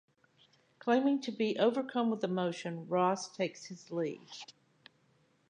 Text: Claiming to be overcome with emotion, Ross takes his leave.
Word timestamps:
Claiming 0.79 1.21
to 1.21 1.31
be 1.31 1.59
overcome 1.59 2.09
with 2.09 2.23
emotion, 2.23 2.87
Ross 2.87 3.29
takes 3.31 3.65
his 3.65 3.91
leave. 3.91 4.27